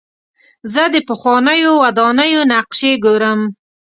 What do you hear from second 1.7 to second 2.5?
ودانیو